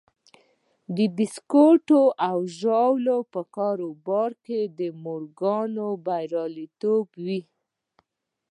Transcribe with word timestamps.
د 0.95 0.97
بيسکويټو 1.17 2.01
او 2.29 2.37
ژاولو 2.59 3.17
په 3.33 3.41
کاروبار 3.55 4.31
کې 4.45 4.59
د 4.77 4.79
مورګان 5.03 5.73
برياليتوب 6.05 7.07
و. 7.25 7.27